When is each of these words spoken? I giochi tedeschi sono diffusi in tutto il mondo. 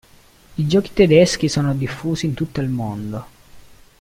I 0.55 0.65
giochi 0.65 0.93
tedeschi 0.93 1.47
sono 1.47 1.75
diffusi 1.75 2.25
in 2.25 2.33
tutto 2.33 2.59
il 2.59 2.69
mondo. 2.69 3.25